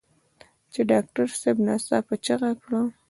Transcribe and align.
چې 0.73 0.81
ډاکټر 0.91 1.27
صاحب 1.41 1.57
ناڅاپه 1.67 2.15
چيغه 2.25 2.51
کړه. 2.61 2.81